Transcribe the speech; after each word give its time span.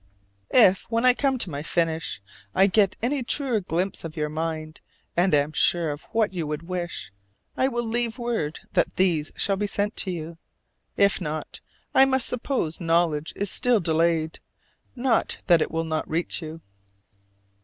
If, 0.55 0.89
when 0.89 1.05
I 1.05 1.13
come 1.13 1.37
to 1.37 1.51
my 1.51 1.61
finish, 1.61 2.23
I 2.55 2.65
get 2.65 2.97
any 3.03 3.21
truer 3.21 3.59
glimpse 3.59 4.03
of 4.03 4.17
your 4.17 4.29
mind, 4.29 4.81
and 5.15 5.31
am 5.35 5.51
sure 5.51 5.91
of 5.91 6.05
what 6.05 6.33
you 6.33 6.47
would 6.47 6.63
wish, 6.63 7.11
I 7.55 7.67
will 7.67 7.83
leave 7.83 8.17
word 8.17 8.61
that 8.73 8.95
these 8.95 9.31
shall 9.35 9.57
be 9.57 9.67
sent 9.67 9.95
to 9.97 10.09
you. 10.09 10.39
If 10.97 11.21
not, 11.21 11.61
I 11.93 12.05
must 12.05 12.25
suppose 12.25 12.81
knowledge 12.81 13.31
is 13.35 13.51
still 13.51 13.79
delayed, 13.79 14.39
not 14.95 15.37
that 15.45 15.61
it 15.61 15.69
will 15.69 15.83
not 15.83 16.09
reach 16.09 16.41
you. 16.41 16.61